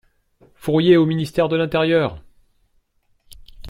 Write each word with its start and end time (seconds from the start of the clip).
Fourier 0.55 0.97
au 0.97 1.05
ministère 1.05 1.47
de 1.47 1.55
l'Intérieur! 1.55 2.23